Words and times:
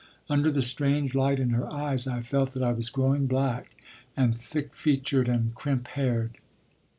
Under 0.29 0.49
the 0.49 0.63
strange 0.63 1.13
light 1.13 1.39
in 1.39 1.51
her 1.51 1.71
eyes 1.71 2.07
I 2.07 2.23
felt 2.23 2.55
that 2.55 2.63
I 2.63 2.71
was 2.71 2.89
growing 2.89 3.27
black 3.27 3.75
and 4.17 4.35
thick 4.35 4.73
featured 4.73 5.29
and 5.29 5.53
crimp 5.53 5.89
haired. 5.89 6.39